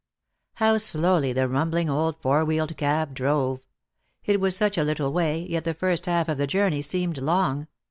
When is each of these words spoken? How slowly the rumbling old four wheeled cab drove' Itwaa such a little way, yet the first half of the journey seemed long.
How 0.55 0.77
slowly 0.79 1.31
the 1.31 1.47
rumbling 1.47 1.87
old 1.87 2.19
four 2.23 2.43
wheeled 2.43 2.75
cab 2.75 3.13
drove' 3.13 3.67
Itwaa 4.27 4.51
such 4.51 4.75
a 4.75 4.83
little 4.83 5.13
way, 5.13 5.45
yet 5.47 5.63
the 5.63 5.75
first 5.75 6.07
half 6.07 6.27
of 6.27 6.39
the 6.39 6.47
journey 6.47 6.81
seemed 6.81 7.19
long. 7.19 7.67